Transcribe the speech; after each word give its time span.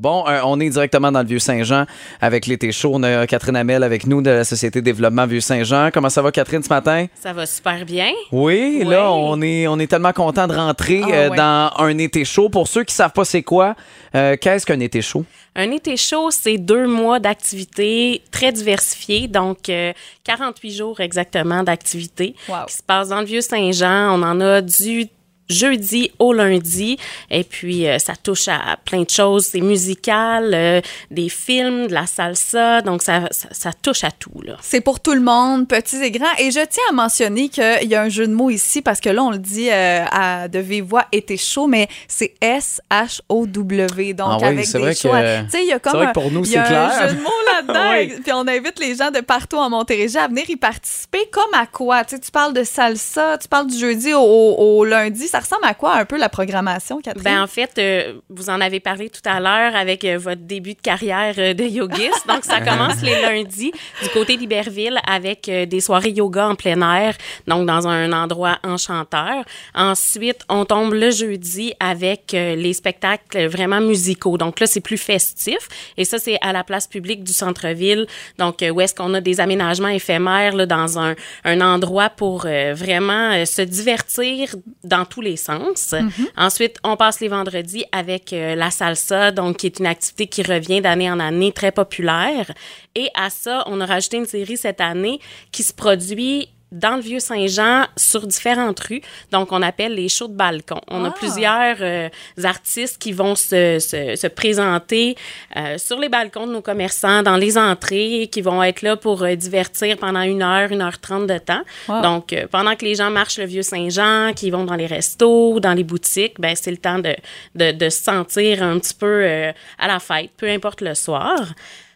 Bon, 0.00 0.24
euh, 0.26 0.40
on 0.44 0.58
est 0.60 0.70
directement 0.70 1.12
dans 1.12 1.20
le 1.20 1.26
Vieux-Saint-Jean 1.26 1.84
avec 2.22 2.46
l'été 2.46 2.72
chaud. 2.72 2.92
On 2.94 3.02
a 3.02 3.26
Catherine 3.26 3.54
Hamel 3.56 3.82
avec 3.82 4.06
nous 4.06 4.22
de 4.22 4.30
la 4.30 4.44
Société 4.44 4.80
Développement 4.80 5.26
Vieux-Saint-Jean. 5.26 5.90
Comment 5.92 6.08
ça 6.08 6.22
va, 6.22 6.32
Catherine, 6.32 6.62
ce 6.62 6.70
matin? 6.70 7.06
Ça 7.20 7.34
va 7.34 7.44
super 7.44 7.84
bien. 7.84 8.10
Oui, 8.32 8.78
Oui. 8.80 8.84
là, 8.86 9.12
on 9.12 9.42
est, 9.42 9.66
on 9.68 9.78
est 9.78 9.86
tellement 9.86 10.14
content 10.14 10.46
de 10.46 10.54
rentrer 10.54 11.02
Ah, 11.04 11.10
euh, 11.10 11.28
ouais. 11.28 11.36
dans 11.36 11.70
un 11.78 11.98
été 11.98 12.24
chaud. 12.24 12.48
Pour 12.48 12.66
ceux 12.66 12.82
qui 12.84 12.94
savent 12.94 13.12
pas 13.12 13.26
c'est 13.26 13.42
quoi, 13.42 13.74
euh, 14.14 14.36
qu'est-ce 14.40 14.64
qu'un 14.64 14.80
été 14.80 15.02
chaud? 15.02 15.24
Un 15.54 15.70
été 15.72 15.96
chaud, 15.98 16.30
c'est 16.30 16.56
deux 16.56 16.86
mois 16.86 17.18
d'activité 17.20 18.22
très 18.30 18.52
diversifiée, 18.52 19.28
donc 19.28 19.68
euh, 19.68 19.92
48 20.24 20.70
jours 20.72 21.00
exactement 21.00 21.62
d'activité 21.62 22.34
Wow. 22.48 22.66
qui 22.68 22.74
se 22.76 22.82
passe 22.82 23.08
dans 23.08 23.20
le 23.20 23.26
Vieux-Saint-Jean. 23.26 24.18
On 24.18 24.22
en 24.22 24.40
a 24.40 24.60
du 24.62 25.06
jeudi 25.50 26.10
au 26.18 26.32
lundi 26.32 26.96
et 27.30 27.44
puis 27.44 27.86
euh, 27.88 27.98
ça 27.98 28.14
touche 28.16 28.48
à 28.48 28.76
plein 28.84 29.02
de 29.02 29.10
choses 29.10 29.46
c'est 29.46 29.60
musical 29.60 30.52
euh, 30.54 30.80
des 31.10 31.28
films 31.28 31.86
de 31.88 31.94
la 31.94 32.06
salsa 32.06 32.80
donc 32.82 33.02
ça, 33.02 33.28
ça, 33.30 33.48
ça 33.52 33.70
touche 33.72 34.04
à 34.04 34.10
tout 34.10 34.40
là 34.44 34.56
C'est 34.62 34.80
pour 34.80 35.00
tout 35.00 35.12
le 35.14 35.20
monde, 35.20 35.66
petits 35.68 35.96
et 36.02 36.10
grands. 36.10 36.26
Et 36.38 36.50
je 36.50 36.60
tiens 36.66 36.82
à 36.90 36.92
mentionner 36.92 37.48
qu'il 37.48 37.88
y 37.88 37.94
a 37.94 38.02
un 38.02 38.08
jeu 38.08 38.26
de 38.26 38.32
mots 38.32 38.50
ici 38.50 38.82
parce 38.82 39.00
que 39.00 39.08
là, 39.10 39.22
on 39.22 39.30
le 39.30 39.38
dit 39.38 39.68
euh, 39.70 40.04
à 40.10 40.48
de 40.48 40.58
vive 40.58 40.84
voix, 40.84 41.06
été 41.12 41.36
chaud, 41.36 41.66
mais 41.66 41.88
c'est 42.08 42.34
S-H-O-W. 42.40 44.14
Donc, 44.14 44.28
Ah 44.30 44.36
oui, 44.40 44.46
avec 44.46 44.64
c'est 44.66 44.78
des 44.78 44.84
vrai 44.84 44.94
choix. 44.94 45.20
que- 45.20 45.42
Tu 45.44 45.50
sais, 45.50 45.62
il 45.62 45.68
y 45.68 45.72
a 45.72 45.78
comme 45.78 45.92
vrai 45.94 46.06
un, 46.06 46.08
que 46.08 46.12
pour 46.20 46.30
nous, 46.30 46.44
il 46.44 46.52
y 46.52 46.56
a 46.56 46.64
c'est 46.66 46.74
un 46.74 46.88
clair. 46.88 47.08
jeu 47.08 47.14
de 47.16 47.20
mots 47.22 47.30
là-dedans. 47.52 47.80
Oui. 47.90 48.14
Puis 48.22 48.32
on 48.32 48.46
invite 48.46 48.78
les 48.78 48.94
gens 48.94 49.10
de 49.10 49.20
partout 49.20 49.56
en 49.56 49.68
Montérégie 49.70 50.16
à 50.16 50.28
venir 50.28 50.48
y 50.48 50.56
participer. 50.56 51.26
Comme 51.32 51.52
à 51.54 51.66
quoi? 51.66 52.04
Tu 52.04 52.14
sais, 52.16 52.20
tu 52.20 52.30
parles 52.30 52.52
de 52.52 52.62
salsa, 52.62 53.36
tu 53.38 53.48
parles 53.48 53.66
du 53.66 53.76
jeudi 53.78 54.12
au, 54.14 54.20
au- 54.20 54.78
au 54.78 54.84
lundi. 54.84 55.26
Ça 55.26 55.39
ressemble 55.40 55.64
à 55.64 55.74
quoi 55.74 55.96
un 55.96 56.04
peu 56.04 56.18
la 56.18 56.28
programmation, 56.28 57.00
Catherine? 57.00 57.22
Ben 57.22 57.42
en 57.42 57.46
fait, 57.46 57.72
euh, 57.78 58.20
vous 58.28 58.50
en 58.50 58.60
avez 58.60 58.80
parlé 58.80 59.10
tout 59.10 59.20
à 59.24 59.40
l'heure 59.40 59.74
avec 59.74 60.04
euh, 60.04 60.18
votre 60.18 60.42
début 60.42 60.74
de 60.74 60.80
carrière 60.80 61.34
euh, 61.38 61.54
de 61.54 61.64
yogiste. 61.64 62.26
Donc 62.26 62.44
ça 62.44 62.60
commence 62.68 63.02
les 63.02 63.20
lundis 63.22 63.72
du 64.02 64.08
côté 64.10 64.36
d'Iberville 64.36 64.98
avec 65.06 65.48
euh, 65.48 65.66
des 65.66 65.80
soirées 65.80 66.10
yoga 66.10 66.48
en 66.48 66.54
plein 66.54 66.80
air, 66.94 67.14
donc 67.46 67.66
dans 67.66 67.88
un 67.88 68.12
endroit 68.12 68.58
enchanteur. 68.62 69.44
Ensuite, 69.74 70.44
on 70.48 70.64
tombe 70.64 70.94
le 70.94 71.10
jeudi 71.10 71.74
avec 71.80 72.34
euh, 72.34 72.54
les 72.54 72.72
spectacles 72.72 73.46
vraiment 73.46 73.80
musicaux. 73.80 74.38
Donc 74.38 74.60
là, 74.60 74.66
c'est 74.66 74.80
plus 74.80 74.98
festif 74.98 75.58
et 75.96 76.04
ça 76.04 76.18
c'est 76.18 76.38
à 76.40 76.52
la 76.52 76.64
place 76.64 76.86
publique 76.86 77.24
du 77.24 77.32
centre-ville. 77.32 78.06
Donc 78.38 78.62
euh, 78.62 78.70
où 78.70 78.80
est-ce 78.80 78.94
qu'on 78.94 79.14
a 79.14 79.20
des 79.20 79.40
aménagements 79.40 79.88
éphémères 79.88 80.54
là, 80.54 80.66
dans 80.66 80.98
un, 80.98 81.14
un 81.44 81.60
endroit 81.60 82.10
pour 82.10 82.44
euh, 82.46 82.74
vraiment 82.74 83.32
euh, 83.32 83.44
se 83.44 83.62
divertir 83.62 84.54
dans 84.84 85.04
tous 85.04 85.20
les 85.20 85.29
sens. 85.36 85.94
Ensuite, 86.36 86.76
on 86.84 86.96
passe 86.96 87.20
les 87.20 87.28
vendredis 87.28 87.84
avec 87.92 88.32
euh, 88.32 88.54
la 88.54 88.70
salsa, 88.70 89.30
donc 89.30 89.58
qui 89.58 89.66
est 89.66 89.78
une 89.78 89.86
activité 89.86 90.26
qui 90.26 90.42
revient 90.42 90.80
d'année 90.80 91.10
en 91.10 91.20
année 91.20 91.52
très 91.52 91.72
populaire. 91.72 92.50
Et 92.94 93.08
à 93.14 93.30
ça, 93.30 93.64
on 93.66 93.80
a 93.80 93.86
rajouté 93.86 94.16
une 94.16 94.26
série 94.26 94.56
cette 94.56 94.80
année 94.80 95.20
qui 95.52 95.62
se 95.62 95.72
produit 95.72 96.48
dans 96.72 96.96
le 96.96 97.00
Vieux-Saint-Jean 97.02 97.86
sur 97.96 98.26
différentes 98.26 98.80
rues. 98.80 99.02
Donc, 99.32 99.52
on 99.52 99.60
appelle 99.62 99.94
les 99.94 100.08
shows 100.08 100.28
de 100.28 100.34
balcon. 100.36 100.80
On 100.88 101.04
a 101.04 101.08
Ah. 101.08 101.14
plusieurs 101.16 101.76
euh, 101.80 102.08
artistes 102.44 102.98
qui 102.98 103.12
vont 103.12 103.34
se, 103.34 103.78
se, 103.80 104.14
se 104.16 104.26
présenter 104.26 105.16
euh, 105.56 105.78
sur 105.78 105.98
les 105.98 106.08
balcons 106.08 106.46
de 106.46 106.52
nos 106.52 106.62
commerçants, 106.62 107.22
dans 107.22 107.36
les 107.36 107.58
entrées, 107.58 108.28
qui 108.30 108.40
vont 108.40 108.62
être 108.62 108.82
là 108.82 108.96
pour 108.96 109.22
euh, 109.22 109.34
divertir 109.34 109.96
pendant 109.96 110.22
une 110.22 110.42
heure, 110.42 110.70
une 110.70 110.82
heure 110.82 110.98
trente 111.00 111.26
de 111.26 111.38
temps. 111.38 111.62
Wow. 111.88 112.02
Donc, 112.02 112.32
euh, 112.32 112.46
pendant 112.50 112.76
que 112.76 112.84
les 112.84 112.94
gens 112.94 113.10
marchent 113.10 113.38
le 113.38 113.46
Vieux-Saint-Jean, 113.46 114.32
qui 114.34 114.50
vont 114.50 114.64
dans 114.64 114.76
les 114.76 114.86
restos, 114.86 115.58
dans 115.60 115.74
les 115.74 115.84
boutiques, 115.84 116.40
ben 116.40 116.54
c'est 116.54 116.70
le 116.70 116.76
temps 116.76 116.98
de, 116.98 117.14
de, 117.54 117.72
de 117.72 117.88
se 117.88 118.02
sentir 118.02 118.62
un 118.62 118.78
petit 118.78 118.94
peu 118.94 119.06
euh, 119.06 119.52
à 119.78 119.88
la 119.88 119.98
fête, 119.98 120.30
peu 120.36 120.48
importe 120.48 120.80
le 120.82 120.94
soir. 120.94 121.36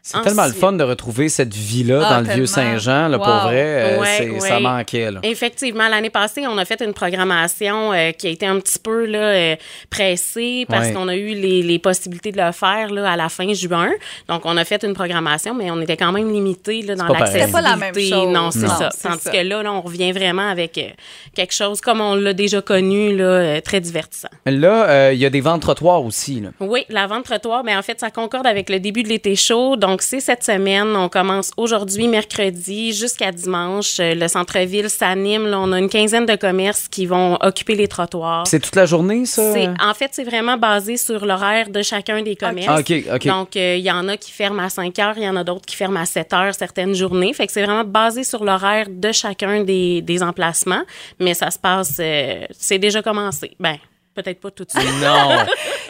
C'est 0.07 0.21
tellement 0.21 0.45
le 0.45 0.53
fun 0.53 0.73
de 0.75 0.85
retrouver 0.85 1.31
cette 1.31 1.55
vie-là 1.55 2.03
Ah, 2.05 2.11
dans 2.11 2.19
le 2.21 2.27
tellement. 2.27 2.35
Vieux-Saint-Jean. 2.37 3.09
là, 3.09 3.17
Pour 3.19 3.27
vrai, 3.27 3.55
euh, 3.57 4.01
Ouais, 4.01 4.07
c'est- 4.19 4.29
ouais. 4.29 4.41
ça 4.41 4.61
manquait. 4.61 5.11
Là. 5.11 5.21
Effectivement, 5.23 5.89
l'année 5.89 6.11
passée, 6.11 6.47
on 6.47 6.59
a 6.59 6.65
fait 6.67 6.83
une 6.83 6.93
programmation 6.93 7.93
euh, 7.95 8.11
qui 8.13 8.27
a 8.27 8.31
été 8.31 8.45
un 8.47 8.61
petit 8.61 8.79
peu 8.79 9.07
là, 9.07 9.19
euh, 9.19 9.57
pressée 9.89 10.67
parce 10.69 10.89
Ouais. 10.89 10.93
qu'on 10.93 11.09
a 11.09 11.17
eu 11.17 11.29
les, 11.35 11.63
les 11.63 11.79
possibilités 11.79 12.33
de 12.33 12.37
le 12.43 12.53
faire 12.53 12.91
là, 12.91 13.13
à 13.13 13.17
la 13.17 13.31
fin 13.31 13.51
juin. 13.55 13.91
Donc, 14.29 14.43
on 14.45 14.57
a 14.59 14.65
fait 14.67 14.85
une 14.85 14.93
programmation, 14.93 15.55
mais 15.55 15.71
on 15.71 15.81
était 15.81 15.97
quand 15.97 16.13
même 16.13 16.31
limité 16.31 16.83
là, 16.83 16.97
dans 16.97 17.07
l'accessibilité. 17.07 17.41
C'était 17.47 17.53
pas 17.53 17.61
la 17.63 17.77
même 17.77 17.95
chose. 17.95 18.29
Non, 18.29 18.51
c'est 18.51 18.67
ça. 18.69 18.91
Tandis 19.03 19.21
ça. 19.23 19.31
que 19.31 19.37
là, 19.39 19.63
là, 19.63 19.73
on 19.73 19.81
revient 19.81 20.13
vraiment 20.13 20.49
avec 20.49 20.77
euh, 20.77 20.83
quelque 21.35 21.55
chose 21.55 21.81
comme 21.81 22.03
on 22.03 22.15
l'a 22.15 22.35
déjà 22.35 22.61
connu, 22.61 23.17
là, 23.17 23.25
euh, 23.25 23.61
très 23.63 23.81
divertissant. 23.81 24.29
Là, 24.45 24.89
euh, 24.89 25.11
il 25.15 25.19
y 25.19 25.25
a 25.25 25.31
des 25.31 25.41
ventes 25.41 25.63
trottoirs 25.63 26.05
aussi. 26.05 26.41
Là. 26.41 26.51
Oui, 26.61 26.85
la 26.91 27.07
vente 27.07 27.25
trottoir, 27.25 27.65
mais 27.65 27.75
en 27.75 27.83
fait, 27.83 28.01
ça 28.01 28.11
concorde 28.11 28.47
avec 28.47 28.69
le 28.69 28.81
début 28.81 29.03
de 29.03 29.09
l'été 29.09 29.35
chaud. 29.37 29.77
Donc, 29.77 29.94
c'est 30.03 30.21
cette 30.21 30.43
semaine. 30.45 30.95
On 30.97 31.09
commence 31.09 31.51
aujourd'hui, 31.57 32.09
mercredi, 32.09 32.93
jusqu'à 32.93 33.33
dimanche. 33.33 33.99
Euh, 34.01 34.15
Le 34.15 34.29
centre-ville 34.29 34.89
s'anime. 34.91 35.47
On 35.55 35.73
a 35.73 35.79
une 35.79 35.89
quinzaine 35.89 36.27
de 36.27 36.37
commerces 36.37 36.89
qui 36.89 37.07
vont 37.07 37.37
occuper 37.41 37.75
les 37.75 37.89
trottoirs. 37.89 38.47
C'est 38.47 38.61
toute 38.61 38.77
la 38.77 38.87
journée, 38.87 39.27
ça? 39.27 39.53
C'est- 39.53 39.69
en 39.81 39.95
fait, 39.95 40.11
c'est 40.13 40.25
vraiment 40.25 40.57
basé 40.57 40.97
sur 40.97 41.25
l'horaire 41.27 41.69
de 41.71 41.83
chacun 41.83 42.23
des 42.23 42.37
commerces. 42.37 42.69
Ah, 42.69 42.81
OK, 42.81 42.93
OK. 43.15 43.27
Donc, 43.27 43.57
euh, 43.57 43.77
il 43.77 43.85
y 43.85 43.91
en 43.91 44.09
a 44.09 44.17
qui 44.17 44.31
ferment 44.33 44.63
à 44.63 44.69
5 44.69 44.99
heures, 44.99 45.15
il 45.17 45.25
y 45.25 45.29
en 45.29 45.37
a 45.37 45.45
d'autres 45.45 45.67
qui 45.67 45.77
ferment 45.77 46.01
à 46.01 46.07
7 46.07 46.33
heures 46.33 46.55
certaines 46.55 46.95
journées. 46.95 47.33
Fait 47.33 47.47
que 47.47 47.53
c'est 47.53 47.63
vraiment 47.65 47.85
basé 47.85 48.25
sur 48.25 48.45
l'horaire 48.45 48.87
de 48.89 49.13
chacun 49.13 49.63
des, 49.65 50.03
des 50.03 50.23
emplacements. 50.23 50.83
Mais 51.21 51.35
ça 51.35 51.51
se 51.51 51.59
passe, 51.59 51.97
euh, 52.01 52.45
c'est 52.59 52.79
déjà 52.79 53.03
commencé. 53.03 53.53
Ben, 53.61 53.77
peut-être 54.15 54.41
pas 54.41 54.51
tout 54.51 54.65
de 54.65 54.71
suite. 54.71 54.85
non. 55.03 55.31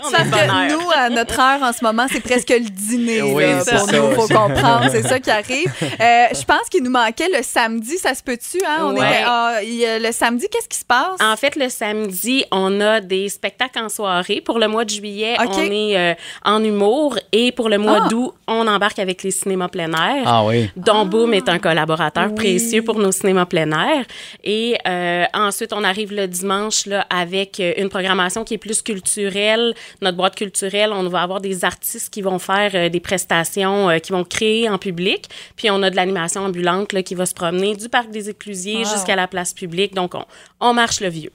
On 0.06 0.10
Parce 0.10 0.24
que 0.28 0.72
nous, 0.74 0.90
à 0.94 1.08
notre 1.08 1.40
heure 1.40 1.62
en 1.62 1.72
ce 1.72 1.82
moment, 1.82 2.04
c'est 2.10 2.20
presque 2.20 2.50
le 2.50 2.68
dîner 2.68 3.22
Oui, 3.22 3.42
là, 3.42 3.58
pour 3.64 3.64
ça. 3.88 3.92
nous. 3.96 4.10
faut 4.14 4.28
comprendre, 4.28 4.86
c'est 4.90 5.02
ça 5.02 5.18
qui 5.18 5.30
arrive. 5.30 5.72
Euh, 6.00 6.26
je 6.32 6.44
pense 6.44 6.68
qu'il 6.70 6.82
nous 6.82 6.90
manquait 6.90 7.28
le 7.34 7.42
samedi, 7.42 7.96
ça 7.98 8.14
se 8.14 8.22
peut-tu? 8.22 8.58
Hein? 8.66 8.80
On 8.82 8.92
Ouais. 8.94 8.98
était, 8.98 9.22
ah, 9.24 9.52
le 9.62 10.12
samedi, 10.12 10.46
qu'est-ce 10.50 10.68
qui 10.68 10.76
se 10.78 10.84
passe? 10.84 11.20
En 11.22 11.36
fait, 11.36 11.56
le 11.56 11.68
samedi, 11.68 12.44
on 12.50 12.80
a 12.80 13.00
des 13.00 13.28
spectacles 13.28 13.78
en 13.78 13.88
soirée. 13.88 14.41
Pour 14.44 14.58
le 14.58 14.66
mois 14.68 14.84
de 14.84 14.91
juillet, 14.91 15.36
on 15.41 15.58
est 15.70 15.96
euh, 15.96 16.14
en 16.44 16.62
humour. 16.62 17.16
Et 17.32 17.52
pour 17.52 17.68
le 17.68 17.78
mois 17.78 18.00
Ah. 18.04 18.08
d'août, 18.08 18.34
on 18.48 18.66
embarque 18.66 18.98
avec 18.98 19.22
les 19.22 19.30
cinémas 19.30 19.68
plein 19.68 19.92
air. 19.92 20.24
Ah 20.26 20.44
oui. 20.44 20.68
dont 20.76 21.06
Boom 21.06 21.32
est 21.32 21.48
un 21.48 21.58
collaborateur 21.58 22.26
Oui. 22.28 22.34
précieux 22.34 22.82
pour 22.82 22.98
nos 22.98 23.12
cinémas 23.12 23.46
plein 23.46 23.70
air. 23.70 24.04
Et 24.42 24.76
euh, 24.86 25.24
ensuite, 25.32 25.72
on 25.72 25.84
arrive 25.84 26.12
le 26.12 26.26
dimanche 26.26 26.86
là, 26.86 27.06
avec 27.08 27.62
une 27.76 27.88
programmation 27.88 28.13
qui 28.44 28.54
est 28.54 28.58
plus 28.58 28.82
culturelle. 28.82 29.75
Notre 30.00 30.16
boîte 30.16 30.36
culturelle, 30.36 30.91
on 30.92 31.08
va 31.08 31.22
avoir 31.22 31.41
des 31.41 31.64
artistes 31.64 32.12
qui 32.12 32.22
vont 32.22 32.38
faire 32.38 32.70
euh, 32.75 32.88
des 32.88 33.00
prestations, 33.00 33.91
euh, 33.91 33.98
qui 33.98 34.12
vont 34.12 34.25
créer 34.25 34.69
en 34.69 34.78
public. 34.78 35.28
Puis 35.56 35.70
on 35.70 35.82
a 35.82 35.91
de 35.91 35.97
l'animation 35.97 36.42
ambulante 36.44 36.92
là, 36.92 37.03
qui 37.03 37.14
va 37.14 37.26
se 37.26 37.34
promener 37.34 37.74
du 37.76 37.88
parc 37.88 38.10
des 38.10 38.28
Éclusiers 38.30 38.84
Wow. 38.84 38.91
jusqu'à 38.92 39.16
la 39.16 39.28
place 39.28 39.53
publique. 39.53 39.94
Donc, 39.94 40.14
on, 40.14 40.24
on 40.60 40.74
marche 40.74 41.00
le 41.00 41.08
vieux. 41.08 41.32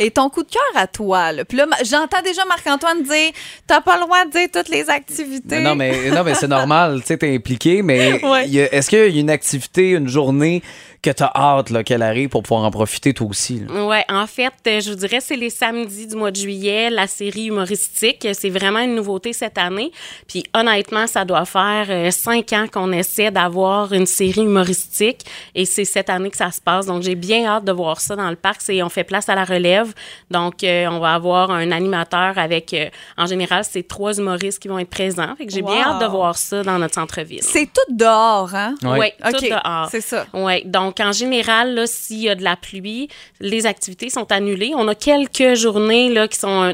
Et 0.00 0.10
ton 0.10 0.28
coup 0.30 0.42
de 0.44 0.48
cœur 0.50 0.62
à 0.76 0.86
toi, 0.86 1.32
là. 1.32 1.44
Puis 1.44 1.58
là, 1.58 1.66
j'entends 1.84 2.22
déjà 2.22 2.44
Marc-Antoine 2.44 3.02
dire 3.02 3.32
T'as 3.66 3.80
pas 3.80 3.96
le 3.96 4.02
droit 4.04 4.24
de 4.26 4.30
dire 4.30 4.48
toutes 4.52 4.68
les 4.68 4.88
activités. 4.88 5.60
Non, 5.60 5.74
mais, 5.74 6.10
non, 6.10 6.22
mais 6.24 6.34
c'est 6.34 6.46
normal, 6.48 7.00
tu 7.00 7.08
sais, 7.08 7.18
t'es 7.18 7.34
impliqué, 7.34 7.82
mais 7.82 8.20
Ouais. 8.28 8.48
est-ce 8.48 8.88
qu'il 8.90 8.98
y 8.98 9.02
a 9.02 9.20
une 9.20 9.30
activité, 9.30 9.90
une 9.90 10.08
journée 10.08 10.62
que 11.00 11.10
t'as 11.10 11.30
hâte 11.34 11.84
qu'elle 11.84 12.02
arrive 12.02 12.28
pour 12.28 12.42
pouvoir 12.42 12.64
en 12.64 12.70
profiter 12.70 13.12
toi 13.14 13.26
aussi? 13.28 13.60
là? 13.68 13.86
Ouais, 13.86 14.04
en 14.08 14.26
fait, 14.26 14.52
euh, 14.66 14.80
je 14.80 14.90
vous 14.90 14.96
dirais, 14.96 15.18
c'est 15.20 15.36
les 15.36 15.50
samedis 15.50 16.06
du 16.08 16.16
mois 16.16 16.30
de 16.30 16.36
juillet, 16.36 16.90
la 16.90 17.06
série 17.06 17.46
humoristique. 17.46 18.26
C'est 18.32 18.50
vraiment 18.50 18.80
une 18.80 18.94
nouveauté 18.96 19.32
cette 19.32 19.58
année. 19.58 19.90
Puis 20.26 20.44
honnêtement, 20.54 21.06
ça 21.06 21.24
doit 21.24 21.44
faire 21.44 21.86
euh, 21.88 22.10
cinq 22.10 22.52
ans 22.52 22.66
qu'on 22.72 22.90
essaie 22.92 23.30
d'avoir 23.30 23.92
une 23.92 24.06
série 24.06 24.42
humoristique 24.42 25.24
et 25.54 25.64
c'est 25.64 25.84
cette 25.84 26.10
année 26.10 26.30
que 26.30 26.36
ça 26.36 26.50
se 26.50 26.60
passe. 26.60 26.86
Donc, 26.86 27.02
j'ai 27.02 27.14
bien 27.14 27.46
hâte 27.46 27.64
de 27.64 27.72
voir 27.72 28.00
ça 28.00 28.16
dans 28.16 28.30
le 28.30 28.36
parc. 28.36 28.60
C'est, 28.60 28.82
on 28.82 28.88
fait 28.88 29.04
place 29.04 29.28
à 29.28 29.34
la 29.36 29.44
relève. 29.44 29.87
Donc, 30.30 30.64
euh, 30.64 30.86
on 30.86 30.98
va 30.98 31.14
avoir 31.14 31.50
un 31.50 31.70
animateur 31.70 32.36
avec, 32.36 32.72
euh, 32.74 32.86
en 33.16 33.26
général, 33.26 33.64
c'est 33.64 33.86
trois 33.86 34.18
humoristes 34.18 34.60
qui 34.60 34.68
vont 34.68 34.78
être 34.78 34.90
présents. 34.90 35.34
Fait 35.36 35.46
que 35.46 35.52
j'ai 35.52 35.62
bien 35.62 35.82
hâte 35.82 36.00
de 36.00 36.06
voir 36.06 36.36
ça 36.36 36.62
dans 36.62 36.78
notre 36.78 36.94
centre-ville. 36.94 37.42
C'est 37.42 37.66
tout 37.66 37.94
dehors, 37.94 38.54
hein? 38.54 38.74
Ouais. 38.82 39.14
Oui, 39.22 39.32
tout 39.32 39.46
dehors. 39.46 39.88
c'est 39.90 40.00
ça. 40.00 40.26
Oui, 40.34 40.62
donc 40.64 41.00
en 41.00 41.12
général, 41.12 41.82
s'il 41.86 42.22
y 42.22 42.28
a 42.28 42.34
de 42.34 42.44
la 42.44 42.56
pluie, 42.56 43.08
les 43.40 43.66
activités 43.66 44.10
sont 44.10 44.30
annulées. 44.32 44.72
On 44.76 44.88
a 44.88 44.94
quelques 44.94 45.54
journées 45.54 46.12
là, 46.12 46.28
qui 46.28 46.38
sont 46.38 46.72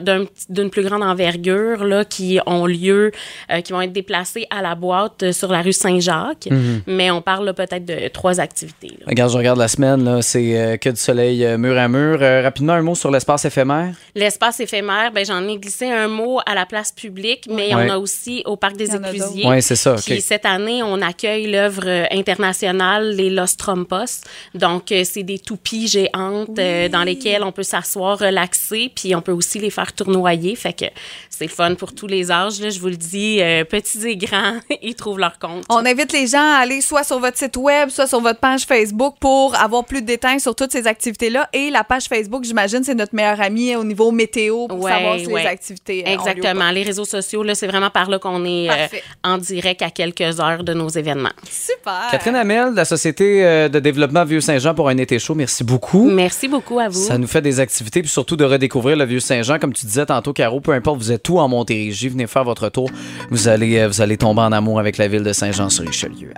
d'une 0.49 0.71
plus 0.71 0.83
grande 0.83 1.03
envergure, 1.03 1.85
là, 1.85 2.05
qui 2.05 2.39
ont 2.47 2.67
lieu, 2.67 3.13
euh, 3.51 3.61
qui 3.61 3.73
vont 3.73 3.81
être 3.81 3.93
déplacées 3.93 4.47
à 4.51 4.63
la 4.63 4.75
boîte 4.75 5.33
sur 5.33 5.51
la 5.51 5.63
rue 5.63 5.73
Saint-Jacques. 5.73 6.49
Mais 6.87 7.11
on 7.11 7.23
parle 7.23 7.47
là, 7.47 7.53
peut-être 7.53 7.85
de 7.85 8.09
trois 8.09 8.41
activités. 8.41 8.89
là. 9.01 9.07
Regarde, 9.07 9.31
je 9.33 9.39
regarde 9.39 9.59
la 9.59 9.69
semaine, 9.69 10.23
c'est 10.23 10.59
euh, 10.59 10.77
que 10.77 10.89
du 10.91 10.97
soleil 10.97 11.45
euh, 11.45 11.59
mur 11.59 11.77
à 11.79 11.89
mur. 11.89 12.19
Euh, 12.21 12.43
rapidement, 12.43 12.73
un 12.73 12.83
mot 12.83 12.95
sur 12.95 13.04
sur 13.05 13.11
l'espace 13.11 13.45
éphémère? 13.45 13.95
L'espace 14.15 14.61
éphémère, 14.61 15.13
ben, 15.13 15.27
j'en 15.27 15.47
ai 15.47 15.59
glissé 15.59 15.91
un 15.91 16.09
mot 16.09 16.41
à 16.47 16.55
la 16.55 16.65
place 16.65 16.91
publique, 16.91 17.45
mais 17.51 17.75
Ouais. 17.75 17.87
on 17.87 17.91
a 17.91 17.99
aussi 17.99 18.43
au 18.47 18.57
Parc 18.57 18.77
des 18.79 18.97
Éclusiers. 18.97 19.45
Oui, 19.47 19.61
c'est 19.61 19.77
ça. 19.77 19.97
Puis 20.03 20.15
OK. 20.15 20.21
cette 20.23 20.47
année, 20.47 20.83
on 20.83 21.03
accueille 21.03 21.47
l'œuvre 21.51 21.83
euh, 21.85 22.07
internationale 22.11 23.11
Les 23.15 23.29
Los 23.29 23.57
Trompos. 23.59 24.23
Donc, 24.55 24.91
euh, 24.91 25.03
c'est 25.05 25.23
des 25.23 25.39
toupies 25.39 25.87
géantes 25.87 26.59
euh, 26.59 26.89
dans 26.89 27.03
lesquelles 27.03 27.43
on 27.43 27.53
peut 27.53 27.63
s'asseoir, 27.63 28.19
relaxer, 28.19 28.91
puis 28.95 29.15
on 29.15 29.21
peut 29.21 29.33
aussi 29.33 29.59
les 29.59 29.69
faire 29.69 29.93
tournoyer. 29.93 30.57
Fait 30.57 30.73
que 30.73 30.87
c'est 31.29 31.49
fun 31.49 31.75
pour 31.75 31.95
tous 31.95 32.07
les 32.07 32.31
âges. 32.31 32.59
Là, 32.61 32.71
je 32.71 32.81
vous 32.81 32.89
le 32.89 32.97
dis, 32.97 33.43
euh, 33.43 33.65
petits 33.65 34.07
et 34.09 34.17
grands, 34.17 34.61
ils 34.83 34.95
trouvent 34.95 35.19
leur 35.19 35.39
compte. 35.39 35.65
On 35.69 35.85
invite 35.85 36.11
les 36.15 36.27
gens 36.27 36.39
à 36.55 36.61
aller 36.63 36.81
soit 36.81 37.05
sur 37.05 37.19
votre 37.19 37.37
site 37.37 37.59
web, 37.59 37.91
soit 37.91 38.07
sur 38.07 38.21
votre 38.21 38.41
page 38.41 38.63
Facebook 38.65 39.17
pour 39.21 39.55
avoir 39.57 39.85
plus 39.85 40.01
de 40.01 40.07
détails 40.07 40.41
sur 40.41 40.55
toutes 40.55 40.73
ces 40.73 40.87
activités-là. 40.87 41.51
Et 41.53 41.69
la 41.69 41.85
page 41.85 42.05
Facebook, 42.05 42.45
j'imagine, 42.45 42.83
c'est 42.83 42.94
notre 42.95 43.15
meilleur 43.15 43.41
ami 43.41 43.75
au 43.77 43.85
niveau 43.85 44.11
météo 44.11 44.67
pour 44.69 44.81
Ouais, 44.81 44.91
savoir 44.91 45.19
si 45.19 45.27
ouais. 45.27 45.43
les 45.43 45.49
activités. 45.49 46.05
euh. 46.07 46.13
Exactement. 46.13 46.71
Les 46.71 46.83
réseaux 46.83 47.05
sociaux, 47.05 47.43
là, 47.43 47.55
c'est 47.55 47.67
vraiment 47.67 47.91
par 47.91 48.11
là 48.11 48.19
qu'on 48.19 48.45
est 48.45 48.69
euh, 48.71 48.87
en 49.23 49.39
direct 49.39 49.83
à 49.83 49.91
quelques 49.91 50.41
heures 50.41 50.63
de 50.65 50.75
nos 50.75 50.89
événements. 50.89 51.33
Super. 51.51 52.09
Catherine 52.11 52.37
Hamel, 52.37 52.73
de 52.73 52.77
la 52.77 52.85
Société 52.85 53.45
euh, 53.45 53.69
de 53.69 53.79
développement 53.81 54.25
Vieux-Saint-Jean 54.25 54.75
pour 54.75 54.89
un 54.89 54.97
été 54.99 55.19
chaud, 55.19 55.35
merci 55.35 55.65
beaucoup. 55.65 56.05
Merci 56.11 56.49
beaucoup 56.49 56.79
à 56.79 56.89
vous. 56.89 57.01
Ça 57.07 57.17
nous 57.19 57.27
fait 57.27 57.43
des 57.43 57.61
activités, 57.61 58.03
puis 58.03 58.11
surtout 58.11 58.37
de 58.37 58.45
redécouvrir 58.45 58.97
le 58.97 59.05
Vieux-Saint-Jean. 59.05 59.59
Comme 59.59 59.73
tu 59.73 59.87
disais 59.87 60.07
tantôt, 60.07 60.33
Caro, 60.33 60.61
peu 60.61 60.73
importe, 60.73 60.99
vous 60.99 61.13
êtes 61.13 61.29
où 61.29 61.39
en 61.39 61.49
Montérégie, 61.49 62.09
venez 62.09 62.27
faire 62.27 62.45
votre 62.45 62.69
tour. 62.69 62.91
Vous 63.31 63.49
allez, 63.49 63.87
vous 63.87 64.01
allez 64.03 64.17
tomber 64.19 64.43
en 64.43 64.53
amour 64.53 64.79
avec 64.79 64.99
la 64.99 65.09
ville 65.09 65.23
de 65.23 65.33
Saint-Jean-sur-Richelieu. 65.33 66.35